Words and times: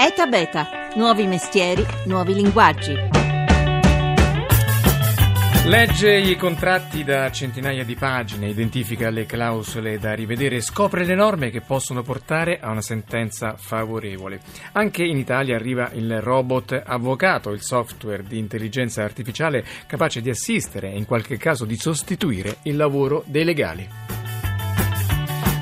ETA 0.00 0.26
Beta, 0.26 0.68
nuovi 0.94 1.26
mestieri, 1.26 1.84
nuovi 2.04 2.32
linguaggi. 2.32 2.94
Legge 5.64 6.16
i 6.16 6.36
contratti 6.36 7.02
da 7.02 7.32
centinaia 7.32 7.82
di 7.82 7.96
pagine, 7.96 8.48
identifica 8.48 9.10
le 9.10 9.26
clausole 9.26 9.98
da 9.98 10.14
rivedere 10.14 10.54
e 10.54 10.60
scopre 10.60 11.04
le 11.04 11.16
norme 11.16 11.50
che 11.50 11.62
possono 11.62 12.02
portare 12.02 12.60
a 12.60 12.70
una 12.70 12.80
sentenza 12.80 13.56
favorevole. 13.56 14.40
Anche 14.74 15.02
in 15.02 15.16
Italia 15.16 15.56
arriva 15.56 15.90
il 15.94 16.20
robot 16.20 16.80
avvocato, 16.86 17.50
il 17.50 17.62
software 17.62 18.22
di 18.22 18.38
intelligenza 18.38 19.02
artificiale 19.02 19.64
capace 19.88 20.20
di 20.20 20.30
assistere 20.30 20.92
e 20.92 20.96
in 20.96 21.06
qualche 21.06 21.38
caso 21.38 21.64
di 21.64 21.76
sostituire 21.76 22.58
il 22.62 22.76
lavoro 22.76 23.24
dei 23.26 23.42
legali. 23.42 24.17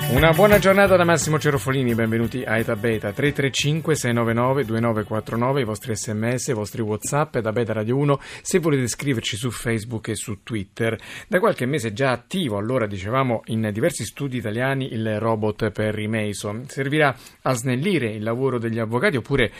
Una 0.08 0.30
buona 0.30 0.60
giornata 0.60 0.94
da 0.94 1.04
Massimo 1.04 1.36
Cerofolini, 1.36 1.96
benvenuti 1.96 2.44
a 2.44 2.58
Eta 2.58 2.76
Beta 2.76 3.10
335 3.10 3.96
699 3.96 4.64
2949, 4.64 5.60
i 5.60 5.64
vostri 5.64 5.96
sms, 5.96 6.46
i 6.46 6.52
vostri 6.52 6.80
whatsapp 6.80 7.38
da 7.38 7.50
Beta 7.50 7.72
Radio 7.72 7.96
1 7.96 8.20
se 8.40 8.60
volete 8.60 8.86
scriverci 8.86 9.36
su 9.36 9.50
Facebook 9.50 10.06
e 10.08 10.14
su 10.14 10.44
Twitter. 10.44 10.96
Da 11.26 11.40
qualche 11.40 11.66
mese 11.66 11.92
già 11.92 12.12
attivo, 12.12 12.56
allora 12.56 12.86
dicevamo 12.86 13.42
in 13.46 13.68
diversi 13.72 14.04
studi 14.04 14.36
italiani 14.36 14.92
il 14.92 15.18
robot 15.18 15.70
Perry 15.70 16.06
Mason. 16.06 16.68
Servirà 16.68 17.14
a 17.42 17.52
snellire 17.54 18.08
il 18.08 18.22
lavoro 18.22 18.58
degli 18.58 18.78
avvocati 18.78 19.16
oppure 19.16 19.50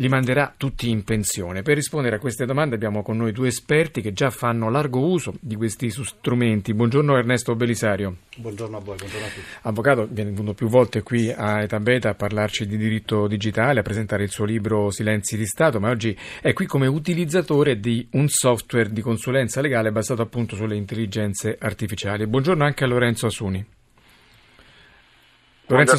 li 0.00 0.08
manderà 0.08 0.52
tutti 0.56 0.88
in 0.88 1.04
pensione. 1.04 1.60
Per 1.62 1.74
rispondere 1.74 2.16
a 2.16 2.18
queste 2.18 2.46
domande 2.46 2.74
abbiamo 2.74 3.02
con 3.02 3.18
noi 3.18 3.32
due 3.32 3.48
esperti 3.48 4.00
che 4.00 4.14
già 4.14 4.30
fanno 4.30 4.70
largo 4.70 5.06
uso 5.06 5.34
di 5.40 5.56
questi 5.56 5.90
strumenti. 5.90 6.72
Buongiorno 6.72 7.16
Ernesto 7.16 7.54
Belisario. 7.54 8.16
Buongiorno 8.38 8.78
a 8.78 8.80
voi, 8.80 8.96
buongiorno 8.96 9.26
a 9.26 9.28
tutti. 9.28 9.46
Avvocato, 9.62 10.08
viene 10.10 10.30
venuto 10.30 10.54
più 10.54 10.68
volte 10.68 11.02
qui 11.02 11.30
a 11.30 11.60
Eta 11.60 11.78
Beta 11.80 12.08
a 12.08 12.14
parlarci 12.14 12.66
di 12.66 12.78
diritto 12.78 13.26
digitale, 13.26 13.80
a 13.80 13.82
presentare 13.82 14.22
il 14.22 14.30
suo 14.30 14.46
libro 14.46 14.90
Silenzi 14.90 15.36
di 15.36 15.46
Stato, 15.46 15.78
ma 15.80 15.90
oggi 15.90 16.16
è 16.40 16.54
qui 16.54 16.64
come 16.64 16.86
utilizzatore 16.86 17.78
di 17.78 18.08
un 18.12 18.26
software 18.28 18.90
di 18.90 19.02
consulenza 19.02 19.60
legale 19.60 19.92
basato 19.92 20.22
appunto 20.22 20.56
sulle 20.56 20.76
intelligenze 20.76 21.58
artificiali. 21.60 22.26
Buongiorno 22.26 22.64
anche 22.64 22.84
a 22.84 22.86
Lorenzo 22.86 23.26
Asuni. 23.26 23.78
Lorenzo, 25.70 25.96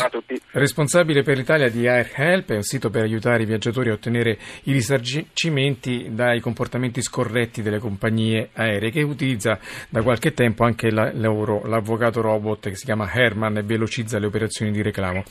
responsabile 0.51 1.23
per 1.23 1.37
l'Italia 1.37 1.69
di 1.69 1.87
AirHelp, 1.87 2.51
è 2.51 2.55
un 2.55 2.63
sito 2.63 2.89
per 2.89 3.03
aiutare 3.03 3.43
i 3.43 3.45
viaggiatori 3.45 3.89
a 3.89 3.93
ottenere 3.93 4.37
i 4.63 4.73
risarcimenti 4.73 6.09
dai 6.11 6.41
comportamenti 6.41 7.01
scorretti 7.01 7.61
delle 7.61 7.79
compagnie 7.79 8.49
aeree, 8.51 8.91
che 8.91 9.01
utilizza 9.01 9.57
da 9.87 10.01
qualche 10.01 10.33
tempo 10.33 10.65
anche 10.65 10.91
la, 10.91 11.09
l'avvocato 11.13 12.19
robot 12.19 12.67
che 12.67 12.75
si 12.75 12.83
chiama 12.83 13.09
Herman 13.09 13.57
e 13.57 13.63
velocizza 13.63 14.19
le 14.19 14.25
operazioni 14.25 14.71
di 14.71 14.81
reclamo. 14.81 15.23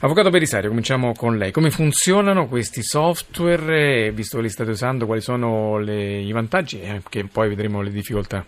Avvocato 0.00 0.30
Belisario, 0.30 0.70
cominciamo 0.70 1.12
con 1.12 1.36
lei. 1.36 1.52
Come 1.52 1.70
funzionano 1.70 2.48
questi 2.48 2.82
software? 2.82 4.10
Visto 4.12 4.38
che 4.38 4.42
li 4.42 4.48
state 4.48 4.70
usando, 4.70 5.04
quali 5.04 5.20
sono 5.20 5.76
le, 5.78 6.18
i 6.20 6.32
vantaggi 6.32 6.80
e 6.80 6.88
anche 6.88 7.24
poi 7.24 7.50
vedremo 7.50 7.82
le 7.82 7.90
difficoltà? 7.90 8.44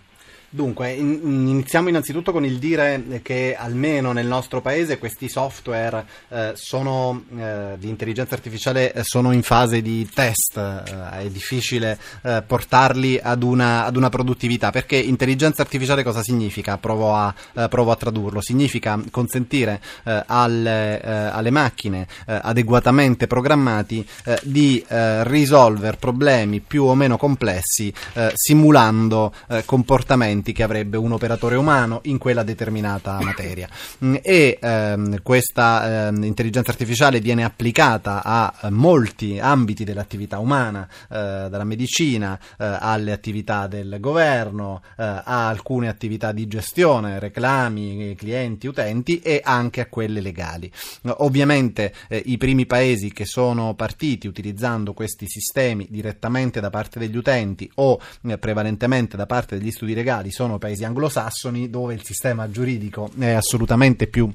Dunque, 0.51 0.91
in, 0.93 1.19
iniziamo 1.23 1.89
innanzitutto 1.89 2.31
con 2.31 2.43
il 2.43 2.57
dire 2.57 3.19
che 3.21 3.55
almeno 3.55 4.13
nel 4.13 4.25
nostro 4.25 4.61
paese 4.61 4.97
questi 4.97 5.29
software 5.29 6.03
eh, 6.29 6.53
sono, 6.55 7.23
eh, 7.37 7.75
di 7.77 7.87
intelligenza 7.87 8.33
artificiale 8.33 8.91
eh, 8.91 9.03
sono 9.03 9.31
in 9.31 9.43
fase 9.43 9.83
di 9.83 10.09
test, 10.11 10.57
eh, 10.57 11.19
è 11.19 11.29
difficile 11.29 11.99
eh, 12.23 12.41
portarli 12.45 13.19
ad 13.21 13.43
una, 13.43 13.85
ad 13.85 13.95
una, 13.95 14.09
produttività, 14.09 14.71
perché 14.71 14.95
intelligenza 14.95 15.61
artificiale 15.61 16.01
cosa 16.01 16.23
significa? 16.23 16.79
Provo 16.79 17.13
a, 17.13 17.31
eh, 17.53 17.67
provo 17.69 17.91
a 17.91 17.95
tradurlo, 17.95 18.41
significa 18.41 18.99
consentire 19.11 19.79
alle, 20.25 21.01
alle, 21.03 21.49
macchine 21.51 22.07
adeguatamente 22.25 23.27
programmati 23.27 24.05
di 24.43 24.83
risolvere 24.87 25.97
problemi 25.97 26.59
più 26.59 26.85
o 26.85 26.95
meno 26.95 27.17
complessi 27.17 27.93
simulando 28.33 29.33
comportamenti 29.65 30.38
strumenti 30.39 30.53
che 30.53 30.63
avrebbe 30.63 30.97
un 30.97 31.11
operatore 31.11 31.55
umano 31.55 31.99
in 32.03 32.17
quella 32.17 32.43
determinata 32.43 33.19
materia. 33.21 33.67
Mm, 34.03 34.15
e 34.21 34.57
ehm, 34.61 35.21
questa 35.21 36.07
ehm, 36.07 36.23
intelligenza 36.23 36.71
artificiale 36.71 37.19
viene 37.19 37.43
applicata 37.43 38.23
a 38.23 38.69
molti 38.69 39.39
ambiti 39.39 39.83
dell'attività 39.83 40.39
umana, 40.39 40.87
eh, 41.09 41.47
dalla 41.49 41.63
medicina 41.63 42.39
eh, 42.57 42.77
alle 42.79 43.11
attività 43.11 43.67
del 43.67 43.97
governo, 43.99 44.81
eh, 44.97 45.03
a 45.03 45.47
alcune 45.47 45.87
attività 45.87 46.31
di 46.31 46.47
gestione, 46.47 47.19
reclami, 47.19 48.15
clienti, 48.17 48.67
utenti 48.67 49.19
e 49.19 49.41
anche 49.43 49.81
a 49.81 49.85
quelle 49.87 50.21
legali. 50.21 50.71
Ovviamente 51.17 51.93
eh, 52.07 52.21
i 52.25 52.37
primi 52.37 52.65
paesi 52.65 53.11
che 53.11 53.25
sono 53.25 53.73
partiti 53.73 54.27
utilizzando 54.27 54.93
questi 54.93 55.25
sistemi 55.27 55.87
direttamente 55.89 56.59
da 56.59 56.69
parte 56.69 56.99
degli 56.99 57.17
utenti 57.17 57.69
o 57.75 57.99
eh, 58.23 58.37
prevalentemente 58.37 59.17
da 59.17 59.25
parte 59.25 59.57
degli 59.57 59.71
studi 59.71 59.93
legali 59.93 60.28
sono 60.31 60.57
paesi 60.57 60.83
anglosassoni 60.83 61.69
dove 61.69 61.93
il 61.93 62.03
sistema 62.03 62.49
giuridico 62.49 63.09
è 63.17 63.31
assolutamente 63.31 64.07
più 64.07 64.31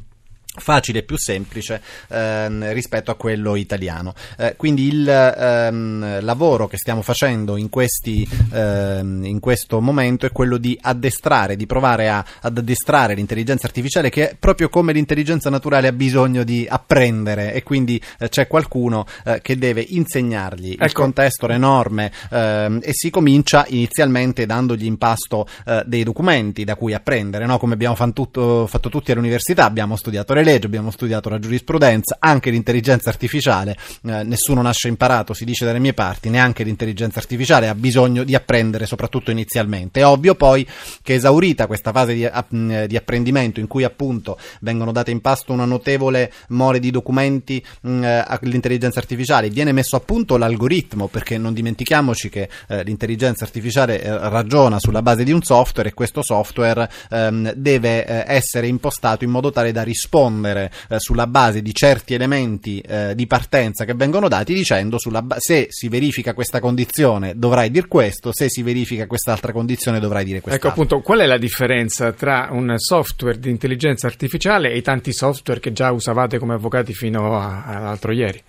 facile 0.56 1.00
e 1.00 1.03
più 1.03 1.16
semplice 1.16 1.81
ehm, 2.09 2.72
rispetto 2.72 3.10
a 3.10 3.16
quello 3.16 3.56
italiano. 3.56 4.15
Eh, 4.38 4.54
quindi 4.56 4.87
il 4.87 5.09
ehm, 5.09 6.22
lavoro 6.22 6.66
che 6.66 6.76
stiamo 6.76 7.03
facendo 7.03 7.56
in, 7.56 7.69
questi, 7.69 8.28
ehm, 8.53 9.25
in, 9.25 9.41
questo 9.41 9.81
momento 9.81 10.26
è 10.26 10.32
quello 10.32 10.56
di 10.56 10.78
addestrare, 10.81 11.56
di 11.56 11.66
provare 11.66 12.09
a, 12.09 12.25
ad 12.41 12.59
addestrare 12.59 13.14
l'intelligenza 13.14 13.66
artificiale 13.66 14.10
che 14.10 14.37
proprio 14.38 14.69
come 14.69 14.93
l'intelligenza 14.93 15.50
naturale 15.50 15.88
ha 15.88 15.93
bisogno 15.93 16.44
di 16.44 16.66
apprendere 16.69 17.53
e 17.53 17.62
quindi 17.62 18.00
eh, 18.19 18.28
c'è 18.28 18.47
qualcuno 18.47 19.06
eh, 19.25 19.41
che 19.43 19.59
deve 19.59 19.84
insegnargli 19.87 20.72
ecco. 20.72 20.84
il 20.84 20.93
contesto, 20.93 21.47
le 21.47 21.59
norme 21.59 22.12
ehm, 22.31 22.81
e 22.82 22.93
si 22.93 23.10
comincia 23.10 23.64
inizialmente 23.69 24.47
dandogli 24.47 24.84
in 24.84 24.98
pasto 24.98 25.47
eh, 25.66 25.82
dei 25.87 26.04
documenti 26.04 26.64
da 26.64 26.76
cui 26.76 26.94
apprendere, 26.94 27.47
no? 27.47 27.59
come 27.59 27.75
abbiamo 27.75 27.94
fatto, 27.94 28.12
tutto, 28.12 28.66
fatto 28.66 28.88
tutti 28.88 29.10
all'università, 29.10 29.64
abbiamo 29.64 29.97
studiato 29.97 30.32
le 30.32 30.44
legge, 30.44 30.66
abbiamo 30.66 30.91
studiato 30.91 31.28
la 31.28 31.38
giurisprudenza, 31.38 32.16
anche 32.19 32.50
l'intelligenza 32.50 33.09
artificiale, 33.09 33.77
eh, 34.05 34.22
nessuno 34.22 34.62
nasce 34.62 34.88
imparato, 34.88 35.32
si 35.32 35.44
dice 35.44 35.65
dalle 35.65 35.78
mie 35.78 35.94
parti, 35.94 36.28
neanche 36.28 36.65
l'intelligenza 36.65 37.19
artificiale 37.19 37.69
ha 37.69 37.75
bisogno 37.75 38.25
di 38.25 38.34
apprendere, 38.34 38.87
soprattutto 38.87 39.31
inizialmente. 39.31 40.00
È 40.00 40.06
ovvio 40.06 40.34
poi 40.34 40.66
che 41.03 41.15
esaurita 41.15 41.66
questa 41.66 41.93
fase 41.93 42.15
di, 42.15 42.25
uh, 42.25 42.87
di 42.87 42.97
apprendimento 42.97 43.60
in 43.60 43.66
cui 43.66 43.84
appunto 43.84 44.38
vengono 44.60 44.93
date 44.93 45.10
in 45.10 45.21
pasto 45.21 45.53
una 45.53 45.65
notevole 45.65 46.32
mole 46.49 46.78
di 46.78 46.91
documenti 46.91 47.65
uh, 47.82 47.88
all'intelligenza 47.91 48.99
artificiale, 48.99 49.49
viene 49.49 49.72
messo 49.72 49.97
a 49.97 50.00
punto 50.00 50.37
l'algoritmo, 50.37 51.09
perché 51.09 51.38
non 51.38 51.55
dimentichiamoci 51.55 52.28
che 52.28 52.49
uh, 52.69 52.81
l'intelligenza 52.84 53.44
artificiale 53.44 54.03
ragiona 54.05 54.78
sulla 54.78 55.03
base 55.03 55.25
di 55.25 55.32
un 55.32 55.43
software 55.43 55.88
e 55.88 55.94
questo 55.94 56.22
software 56.22 56.88
um, 57.11 57.53
deve 57.55 58.05
essere 58.26 58.66
impostato 58.66 59.25
in 59.25 59.31
modo 59.31 59.50
tale 59.50 59.72
da 59.72 59.82
rispondere 59.82 60.34
rispondere 60.34 60.71
eh, 60.89 60.99
sulla 60.99 61.27
base 61.27 61.62
di 61.62 61.72
certi 61.72 62.15
elementi 62.15 62.81
eh, 62.81 63.15
di 63.15 63.27
partenza 63.27 63.84
che 63.84 63.95
vengono 63.95 64.28
dati 64.28 64.53
dicendo 64.53 64.99
ba- 65.22 65.37
se 65.39 65.67
si 65.71 65.89
verifica 65.89 66.34
questa 66.34 66.61
condizione 66.61 67.34
dovrai 67.37 67.71
dire 67.71 67.87
questo, 67.87 68.31
se 68.33 68.49
si 68.49 68.62
verifica 68.62 69.06
quest'altra 69.06 69.53
condizione 69.53 70.00
dovrai 70.00 70.25
dire 70.25 70.41
questo. 70.41 70.59
Ecco 70.59 70.69
appunto, 70.69 71.00
qual 71.00 71.21
è 71.21 71.27
la 71.27 71.39
differenza 71.39 72.12
tra 72.12 72.49
un 72.50 72.75
software 72.78 73.39
di 73.39 73.50
intelligenza 73.50 74.06
artificiale 74.06 74.71
e 74.71 74.78
i 74.78 74.83
tanti 74.83 75.12
software 75.12 75.61
che 75.61 75.73
già 75.73 75.93
usavate 75.93 76.39
come 76.39 76.55
avvocati 76.55 76.93
fino 76.93 77.39
all'altro 77.39 78.12
ieri? 78.12 78.43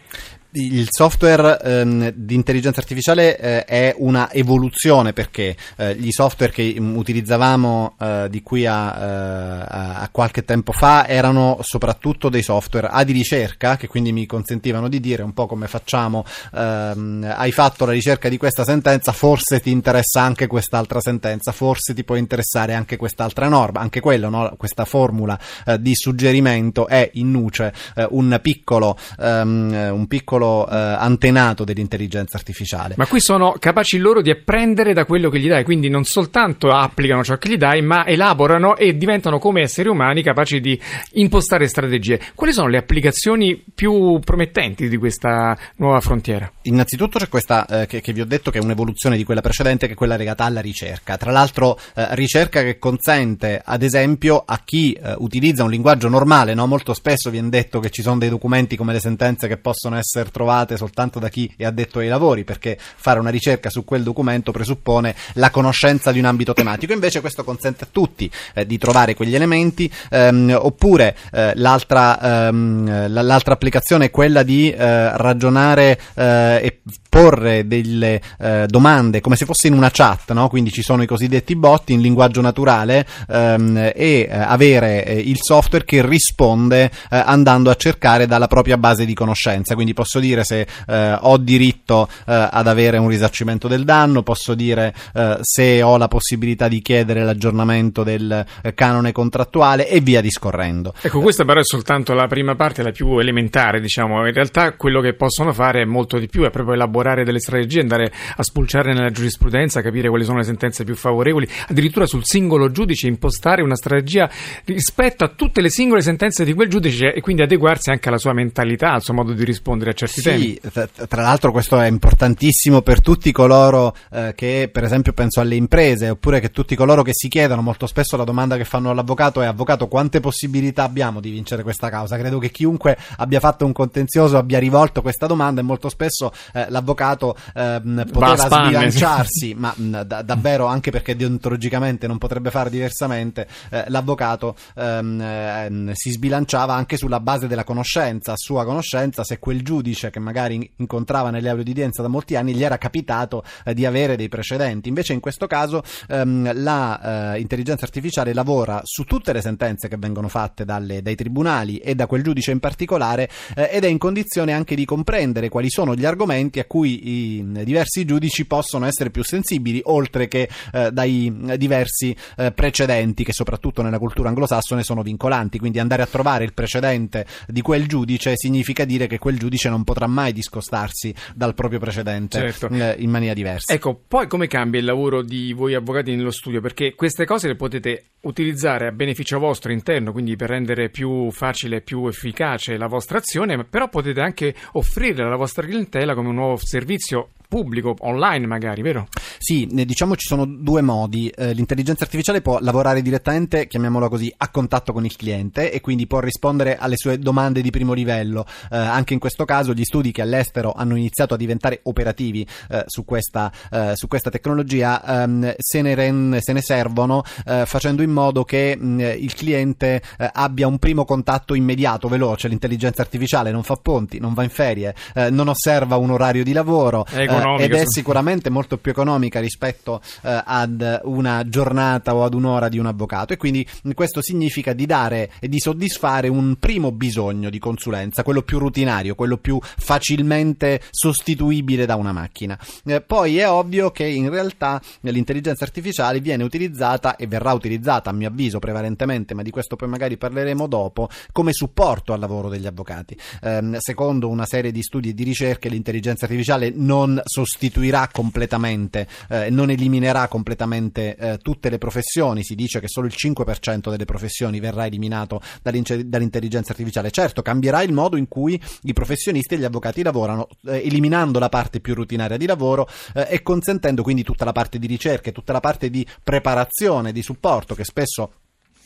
Il 0.55 0.87
software 0.89 1.59
ehm, 1.61 2.11
di 2.15 2.33
intelligenza 2.33 2.79
artificiale 2.79 3.37
eh, 3.37 3.65
è 3.65 3.95
una 3.97 4.31
evoluzione 4.31 5.11
perché 5.11 5.55
eh, 5.75 5.95
gli 5.95 6.11
software 6.11 6.51
che 6.51 6.75
utilizzavamo 6.79 7.95
eh, 7.99 8.27
di 8.29 8.41
qui 8.41 8.65
a, 8.65 8.95
eh, 8.97 9.65
a, 10.03 10.09
qualche 10.11 10.45
tempo 10.45 10.71
fa 10.71 11.07
erano 11.07 11.59
soprattutto 11.61 12.29
dei 12.29 12.41
software 12.41 12.87
A 12.87 13.03
di 13.03 13.11
ricerca 13.11 13.75
che 13.75 13.87
quindi 13.87 14.11
mi 14.11 14.25
consentivano 14.25 14.87
di 14.87 14.99
dire 14.99 15.23
un 15.23 15.33
po' 15.33 15.45
come 15.45 15.67
facciamo 15.67 16.23
ehm, 16.53 17.33
hai 17.35 17.51
fatto 17.51 17.85
la 17.85 17.91
ricerca 17.91 18.29
di 18.29 18.37
questa 18.37 18.63
sentenza 18.63 19.11
forse 19.11 19.59
ti 19.59 19.71
interessa 19.71 20.21
anche 20.21 20.47
quest'altra 20.47 21.01
sentenza 21.01 21.51
forse 21.51 21.93
ti 21.93 22.03
può 22.03 22.15
interessare 22.15 22.73
anche 22.73 22.95
quest'altra 22.95 23.49
norma 23.49 23.81
anche 23.81 23.99
quello 23.99 24.29
no? 24.29 24.53
questa 24.57 24.85
formula 24.85 25.37
eh, 25.65 25.81
di 25.81 25.93
suggerimento 25.95 26.87
è 26.87 27.09
in 27.13 27.31
nuce 27.31 27.73
eh, 27.95 28.07
un 28.11 28.39
piccolo 28.41 28.97
um, 29.17 29.73
un 29.91 30.07
piccolo 30.07 30.44
piccolo 30.45 30.69
eh, 30.69 30.75
antenato 30.75 31.63
dell'intelligenza 31.63 32.37
artificiale. 32.37 32.93
Ma 32.97 33.07
qui 33.07 33.19
sono 33.19 33.55
capaci 33.59 33.97
loro 33.97 34.21
di 34.21 34.29
apprendere 34.29 34.93
da 34.93 35.05
quello 35.05 35.29
che 35.29 35.39
gli 35.39 35.47
dai, 35.47 35.63
quindi 35.63 35.89
non 35.89 36.03
soltanto 36.03 36.69
applicano 36.69 37.23
ciò 37.23 37.37
che 37.37 37.49
gli 37.49 37.57
dai, 37.57 37.81
ma 37.81 38.05
elaborano 38.05 38.77
e 38.77 38.95
diventano 38.95 39.39
come 39.39 39.61
esseri 39.61 39.89
umani 39.89 40.21
capaci 40.21 40.59
di 40.59 40.79
impostare 41.13 41.67
strategie. 41.67 42.19
Quali 42.35 42.53
sono 42.53 42.67
le 42.67 42.77
applicazioni 42.77 43.63
più 43.73 44.19
promettenti 44.23 44.87
di 44.87 44.97
questa 44.97 45.57
nuova 45.77 45.99
frontiera? 45.99 46.51
Innanzitutto 46.63 47.19
c'è 47.19 47.29
questa 47.29 47.65
eh, 47.65 47.87
che, 47.87 48.01
che, 48.01 48.13
vi 48.13 48.21
ho 48.21 48.25
detto 48.25 48.51
che 48.51 48.59
è 48.59 48.61
un'evoluzione 48.63 49.17
di 49.17 49.23
quella 49.23 49.41
precedente, 49.41 49.87
che 49.87 49.93
è 49.93 49.95
quella 49.95 50.17
legata 50.17 50.43
alla 50.43 50.61
ricerca. 50.61 51.17
Tra 51.17 51.31
l'altro, 51.31 51.79
eh, 51.95 52.07
ricerca 52.11 52.61
che 52.61 52.77
consente, 52.77 53.61
ad 53.63 53.81
esempio, 53.81 54.43
a 54.45 54.61
chi 54.63 54.93
eh, 54.93 55.15
utilizza 55.17 55.63
un 55.63 55.69
linguaggio 55.69 56.09
normale, 56.09 56.53
no? 56.53 56.67
molto 56.67 56.93
spesso 56.93 57.29
viene 57.29 57.49
detto 57.49 57.79
che 57.79 57.89
ci 57.89 58.01
sono 58.01 58.17
dei 58.17 58.29
documenti 58.29 58.75
come 58.75 58.93
le 58.93 58.99
sentenze 58.99 59.47
che 59.47 59.57
possono 59.57 59.97
essere 59.97 60.29
trovate 60.35 60.75
soltanto 60.75 61.17
da 61.17 61.29
chi 61.29 61.49
è 61.55 61.63
addetto 61.63 61.99
ai 61.99 62.09
lavori, 62.09 62.43
perché 62.43 62.77
fare 62.77 63.19
una 63.19 63.29
ricerca 63.29 63.69
su 63.69 63.85
quel 63.85 64.03
documento 64.03 64.51
presuppone 64.51 65.15
la 65.35 65.49
conoscenza 65.49 66.11
di 66.11 66.19
un 66.19 66.25
ambito 66.25 66.51
tematico. 66.51 66.91
Invece 66.91 67.21
questo 67.21 67.45
consente 67.45 67.85
a 67.85 67.87
tutti 67.89 68.29
eh, 68.53 68.65
di 68.65 68.77
trovare 68.77 69.13
quegli 69.13 69.33
elementi, 69.33 69.89
ehm, 70.09 70.57
oppure 70.59 71.15
eh, 71.31 71.53
l'altra, 71.55 72.47
ehm, 72.47 73.07
l'altra 73.23 73.53
applicazione 73.53 74.05
è 74.05 74.11
quella 74.11 74.43
di 74.43 74.69
eh, 74.71 75.15
ragionare 75.15 75.97
eh, 76.15 76.59
e 76.61 76.79
porre 77.07 77.65
delle 77.65 78.21
eh, 78.37 78.65
domande 78.67 79.21
come 79.21 79.37
se 79.37 79.45
fosse 79.45 79.67
in 79.67 79.73
una 79.73 79.89
chat, 79.89 80.33
no? 80.33 80.49
quindi 80.49 80.69
ci 80.69 80.81
sono 80.81 81.01
i 81.01 81.07
cosiddetti 81.07 81.55
bot 81.55 81.91
in 81.91 82.01
linguaggio 82.01 82.41
naturale 82.41 83.07
ehm, 83.29 83.91
e 83.95 84.27
eh, 84.29 84.29
avere 84.29 84.99
il 85.23 85.37
software 85.39 85.85
che 85.85 86.05
risponde 86.05 86.91
andando 87.07 87.69
a 87.69 87.75
cercare 87.75 88.27
dalla 88.27 88.47
propria 88.47 88.77
base 88.77 89.05
di 89.05 89.13
conoscenza. 89.13 89.75
Quindi 89.75 89.93
posso 89.93 90.19
dire 90.25 90.43
se 90.43 90.67
eh, 90.87 91.17
ho 91.19 91.37
diritto 91.37 92.07
eh, 92.25 92.49
ad 92.51 92.67
avere 92.67 92.97
un 92.97 93.07
risarcimento 93.07 93.67
del 93.67 93.83
danno, 93.83 94.23
posso 94.23 94.53
dire 94.53 94.93
se 95.41 95.81
ho 95.81 95.97
la 95.97 96.07
possibilità 96.07 96.67
di 96.67 96.81
chiedere 96.81 97.23
l'aggiornamento 97.23 98.03
del 98.03 98.45
canone 98.73 99.11
contrattuale 99.11 99.87
e 99.87 99.99
via 99.99 100.21
discorrendo. 100.21 100.93
Ecco, 101.01 101.19
questa 101.19 101.45
però 101.45 101.59
è 101.59 101.63
soltanto 101.63 102.13
la 102.13 102.27
prima 102.27 102.55
parte, 102.55 102.83
la 102.83 102.91
più 102.91 103.17
elementare, 103.19 103.79
diciamo. 103.79 104.25
In 104.25 104.33
realtà 104.33 104.73
quello 104.73 105.01
che 105.01 105.13
possono 105.13 105.53
fare 105.53 105.81
è 105.81 105.85
molto 105.85 106.17
di 106.17 106.27
più, 106.27 106.43
è 106.43 106.49
proprio 106.49 106.75
elaborare 106.75 107.23
delle 107.23 107.39
strategie, 107.39 107.81
andare 107.81 108.11
a 108.35 108.43
spulciare 108.43 108.93
nella 108.93 109.11
giurisprudenza, 109.11 109.81
capire 109.81 110.09
quali 110.09 110.23
sono 110.23 110.37
le 110.37 110.43
sentenze 110.43 110.83
più 110.83 110.95
favorevoli, 110.95 111.47
addirittura 111.67 112.05
sul 112.05 112.21
singolo 112.23 112.71
giudice 112.71 113.07
impostare 113.07 113.61
una 113.61 113.75
strategia 113.75 114.29
rispetto 114.65 115.23
a 115.23 115.29
tutte 115.29 115.61
le 115.61 115.69
singole 115.69 116.01
sentenze 116.01 116.43
di 116.43 116.53
quel 116.53 116.69
giudice 116.69 117.13
e 117.13 117.21
quindi 117.21 117.41
adeguarsi 117.41 117.89
anche 117.89 118.09
alla 118.09 118.17
sua 118.17 118.33
mentalità, 118.33 118.91
al 118.91 119.01
suo 119.01 119.13
modo 119.13 119.33
di 119.33 119.43
rispondere 119.43 119.91
a 119.91 119.93
certi 120.07 120.59
sì, 120.61 120.69
temi. 120.71 120.89
Tra 121.07 121.21
l'altro 121.21 121.51
questo 121.51 121.79
è 121.79 121.87
importantissimo 121.87 122.81
per 122.81 123.01
tutti 123.01 123.31
coloro 123.31 123.95
eh, 124.11 124.33
che, 124.35 124.69
per 124.71 124.83
esempio, 124.83 125.13
penso 125.13 125.39
alle 125.39 125.55
imprese, 125.55 126.09
oppure 126.09 126.39
che 126.39 126.51
tutti 126.51 126.75
coloro 126.75 127.01
che 127.03 127.11
si 127.13 127.27
chiedono 127.27 127.61
molto 127.61 127.87
spesso 127.87 128.17
la 128.17 128.23
domanda 128.23 128.57
che 128.57 128.65
fanno 128.65 128.89
all'avvocato 128.89 129.41
è 129.41 129.45
avvocato 129.45 129.87
quante 129.87 130.19
possibilità 130.19 130.83
abbiamo 130.83 131.19
di 131.19 131.29
vincere 131.29 131.63
questa 131.63 131.89
causa? 131.89 132.17
Credo 132.17 132.39
che 132.39 132.49
chiunque 132.49 132.97
abbia 133.17 133.39
fatto 133.39 133.65
un 133.65 133.73
contenzioso 133.73 134.37
abbia 134.37 134.59
rivolto 134.59 135.01
questa 135.01 135.27
domanda 135.27 135.61
e 135.61 135.63
molto 135.63 135.89
spesso 135.89 136.31
eh, 136.53 136.65
l'avvocato 136.69 136.93
avvocato 136.95 137.35
ehm, 137.53 138.05
poteva 138.11 138.35
sbilanciarsi, 138.35 139.53
ma 139.55 139.73
mh, 139.75 140.01
da, 140.01 140.21
davvero 140.21 140.65
anche 140.65 140.91
perché 140.91 141.15
deontologicamente 141.15 142.07
non 142.07 142.17
potrebbe 142.17 142.49
fare 142.49 142.69
diversamente, 142.69 143.47
eh, 143.69 143.85
l'avvocato 143.87 144.55
ehm, 144.75 145.21
ehm, 145.21 145.91
si 145.93 146.11
sbilanciava 146.11 146.73
anche 146.73 146.97
sulla 146.97 147.19
base 147.19 147.47
della 147.47 147.63
conoscenza, 147.63 148.33
sua 148.35 148.65
conoscenza, 148.65 149.23
se 149.23 149.39
quel 149.39 149.61
giudice 149.61 149.94
che 150.11 150.19
magari 150.19 150.71
incontrava 150.77 151.31
nelle 151.31 151.49
aule 151.49 151.63
di 151.63 151.71
udienza 151.71 152.01
da 152.01 152.07
molti 152.07 152.35
anni 152.35 152.53
gli 152.53 152.63
era 152.63 152.77
capitato 152.77 153.43
eh, 153.65 153.73
di 153.73 153.85
avere 153.85 154.15
dei 154.15 154.29
precedenti. 154.29 154.89
Invece 154.89 155.13
in 155.13 155.19
questo 155.19 155.47
caso 155.47 155.83
ehm, 156.07 156.61
la 156.61 157.33
eh, 157.35 157.47
artificiale 157.79 158.33
lavora 158.33 158.81
su 158.83 159.03
tutte 159.03 159.33
le 159.33 159.41
sentenze 159.41 159.87
che 159.87 159.97
vengono 159.97 160.27
fatte 160.27 160.65
dalle, 160.65 161.01
dai 161.01 161.15
tribunali 161.15 161.77
e 161.77 161.95
da 161.95 162.05
quel 162.07 162.21
giudice 162.23 162.51
in 162.51 162.59
particolare 162.59 163.29
eh, 163.55 163.69
ed 163.71 163.83
è 163.83 163.87
in 163.87 163.97
condizione 163.97 164.53
anche 164.53 164.75
di 164.75 164.85
comprendere 164.85 165.49
quali 165.49 165.69
sono 165.69 165.95
gli 165.95 166.05
argomenti 166.05 166.59
a 166.59 166.65
cui 166.65 166.75
cui 166.75 167.37
i 167.37 167.63
diversi 167.63 168.03
giudici 168.03 168.45
possono 168.45 168.85
essere 168.85 169.09
più 169.09 169.23
sensibili, 169.23 169.79
oltre 169.85 170.27
che 170.27 170.49
eh, 170.73 170.91
dai 170.91 171.33
diversi 171.57 172.13
eh, 172.35 172.51
precedenti 172.51 173.23
che 173.23 173.31
soprattutto 173.31 173.81
nella 173.81 173.97
cultura 173.97 174.27
anglosassone 174.27 174.83
sono 174.83 175.01
vincolanti. 175.01 175.57
Quindi 175.57 175.79
andare 175.79 176.01
a 176.01 176.05
trovare 176.05 176.43
il 176.43 176.53
precedente 176.53 177.25
di 177.47 177.61
quel 177.61 177.87
giudice 177.87 178.33
significa 178.35 178.83
dire 178.83 179.07
che 179.07 179.19
quel 179.19 179.39
giudice 179.39 179.69
non 179.69 179.84
potrà 179.85 180.07
mai 180.07 180.33
discostarsi 180.33 181.15
dal 181.33 181.53
proprio 181.53 181.79
precedente 181.79 182.39
certo. 182.39 182.67
eh, 182.67 182.95
in 182.99 183.09
maniera 183.09 183.33
diversa. 183.33 183.73
Ecco, 183.73 183.97
poi 184.05 184.27
come 184.27 184.47
cambia 184.47 184.81
il 184.81 184.85
lavoro 184.85 185.21
di 185.21 185.53
voi 185.53 185.73
avvocati 185.73 186.13
nello 186.13 186.31
studio? 186.31 186.59
Perché 186.59 186.93
queste 186.95 187.23
cose 187.25 187.47
le 187.47 187.55
potete 187.55 188.07
utilizzare 188.21 188.87
a 188.87 188.91
beneficio 188.91 189.39
vostro 189.39 189.71
interno, 189.71 190.11
quindi 190.11 190.35
per 190.35 190.49
rendere 190.49 190.89
più 190.89 191.31
facile 191.31 191.77
e 191.77 191.81
più 191.81 192.05
efficace 192.07 192.75
la 192.75 192.87
vostra 192.87 193.19
azione, 193.19 193.63
però 193.63 193.87
potete 193.87 194.19
anche 194.19 194.53
offrire 194.73 195.23
alla 195.23 195.37
vostra 195.37 195.65
clientela 195.65 196.13
come 196.13 196.29
un 196.29 196.35
nuovo 196.35 196.57
servizio 196.57 197.29
pubblico, 197.47 197.95
online 197.99 198.45
magari, 198.45 198.81
vero? 198.81 199.07
Sì, 199.37 199.67
diciamo 199.71 200.15
ci 200.15 200.27
sono 200.27 200.45
due 200.45 200.81
modi. 200.81 201.29
Eh, 201.29 201.53
l'intelligenza 201.53 202.03
artificiale 202.03 202.41
può 202.41 202.59
lavorare 202.59 203.01
direttamente, 203.01 203.67
chiamiamolo 203.67 204.09
così, 204.09 204.33
a 204.37 204.49
contatto 204.49 204.93
con 204.93 205.05
il 205.05 205.15
cliente 205.15 205.71
e 205.71 205.81
quindi 205.81 206.07
può 206.07 206.19
rispondere 206.19 206.77
alle 206.77 206.95
sue 206.97 207.19
domande 207.19 207.61
di 207.61 207.69
primo 207.69 207.93
livello. 207.93 208.45
Eh, 208.71 208.77
anche 208.77 209.13
in 209.13 209.19
questo 209.19 209.45
caso 209.45 209.73
gli 209.73 209.83
studi 209.83 210.11
che 210.11 210.21
all'estero 210.21 210.73
hanno 210.73 210.95
iniziato 210.95 211.33
a 211.33 211.37
diventare 211.37 211.79
operativi 211.83 212.47
eh, 212.69 212.83
su, 212.87 213.05
questa, 213.05 213.51
eh, 213.71 213.91
su, 213.95 214.07
questa, 214.07 214.29
tecnologia 214.29 215.23
ehm, 215.23 215.53
se, 215.57 215.81
ne 215.81 215.95
ren- 215.95 216.37
se, 216.39 216.53
ne 216.53 216.61
servono 216.61 217.23
eh, 217.45 217.63
facendo 217.65 218.01
in 218.01 218.11
modo 218.11 218.43
che 218.43 218.75
mh, 218.75 218.99
il 219.19 219.33
cliente 219.33 220.01
abbia 220.17 220.67
un 220.67 220.79
primo 220.79 221.05
contatto 221.05 221.53
immediato, 221.53 222.07
veloce. 222.07 222.47
L'intelligenza 222.47 223.01
artificiale 223.01 223.51
non 223.51 223.63
fa 223.63 223.75
ponti, 223.75 224.19
non 224.19 224.33
va 224.33 224.43
in 224.43 224.49
ferie, 224.49 224.95
non 225.31 225.47
osserva 225.47 225.97
un 225.97 226.11
orario 226.11 226.43
di 226.43 226.53
lavoro. 226.53 227.05
Ecco, 227.11 227.34
ed 227.57 227.73
è 227.73 227.83
sicuramente 227.85 228.49
molto 228.49 228.77
più 228.77 228.91
economica 228.91 229.39
rispetto 229.39 230.01
eh, 230.21 230.41
ad 230.45 231.01
una 231.03 231.47
giornata 231.47 232.15
o 232.15 232.23
ad 232.23 232.33
un'ora 232.33 232.69
di 232.69 232.77
un 232.77 232.85
avvocato 232.85 233.33
e 233.33 233.37
quindi 233.37 233.67
questo 233.93 234.21
significa 234.21 234.73
di 234.73 234.85
dare 234.85 235.31
e 235.39 235.47
di 235.47 235.59
soddisfare 235.59 236.27
un 236.27 236.55
primo 236.59 236.91
bisogno 236.91 237.49
di 237.49 237.59
consulenza, 237.59 238.23
quello 238.23 238.41
più 238.41 238.59
rutinario, 238.59 239.15
quello 239.15 239.37
più 239.37 239.59
facilmente 239.61 240.81
sostituibile 240.89 241.85
da 241.85 241.95
una 241.95 242.11
macchina. 242.11 242.57
Eh, 242.85 243.01
poi 243.01 243.37
è 243.37 243.49
ovvio 243.49 243.91
che 243.91 244.05
in 244.05 244.29
realtà 244.29 244.81
l'intelligenza 245.01 245.63
artificiale 245.63 246.19
viene 246.19 246.43
utilizzata 246.43 247.15
e 247.15 247.27
verrà 247.27 247.53
utilizzata 247.53 248.09
a 248.09 248.13
mio 248.13 248.27
avviso 248.27 248.59
prevalentemente, 248.59 249.33
ma 249.33 249.41
di 249.41 249.51
questo 249.51 249.75
poi 249.75 249.87
magari 249.87 250.17
parleremo 250.17 250.67
dopo, 250.67 251.09
come 251.31 251.53
supporto 251.53 252.13
al 252.13 252.19
lavoro 252.19 252.49
degli 252.49 252.67
avvocati. 252.67 253.17
Eh, 253.41 253.77
secondo 253.79 254.29
una 254.29 254.45
serie 254.45 254.71
di 254.71 254.81
studi 254.81 255.09
e 255.09 255.13
di 255.13 255.23
ricerche 255.23 255.69
l'intelligenza 255.69 256.25
artificiale 256.25 256.71
non 256.73 257.21
sostituirà 257.25 258.07
completamente, 258.11 259.07
eh, 259.29 259.49
non 259.49 259.71
eliminerà 259.71 260.27
completamente 260.27 261.15
eh, 261.15 261.37
tutte 261.39 261.69
le 261.69 261.79
professioni, 261.79 262.43
si 262.43 262.53
dice 262.53 262.79
che 262.79 262.87
solo 262.87 263.07
il 263.07 263.15
5% 263.17 263.89
delle 263.89 264.05
professioni 264.05 264.59
verrà 264.59 264.85
eliminato 264.85 265.41
dall'intelligenza 265.61 266.71
artificiale. 266.71 267.09
Certo, 267.09 267.41
cambierà 267.41 267.81
il 267.81 267.93
modo 267.93 268.15
in 268.15 268.27
cui 268.27 268.61
i 268.83 268.93
professionisti 268.93 269.55
e 269.55 269.57
gli 269.57 269.63
avvocati 269.63 270.03
lavorano, 270.03 270.47
eh, 270.67 270.83
eliminando 270.85 271.39
la 271.39 271.49
parte 271.49 271.79
più 271.79 271.95
rutinaria 271.95 272.37
di 272.37 272.45
lavoro 272.45 272.87
eh, 273.15 273.27
e 273.29 273.41
consentendo 273.41 274.03
quindi 274.03 274.23
tutta 274.23 274.45
la 274.45 274.51
parte 274.51 274.77
di 274.77 274.87
ricerca 274.87 275.29
e 275.29 275.33
tutta 275.33 275.51
la 275.51 275.59
parte 275.59 275.89
di 275.89 276.05
preparazione, 276.23 277.11
di 277.11 277.23
supporto 277.23 277.73
che 277.73 277.83
spesso 277.83 278.31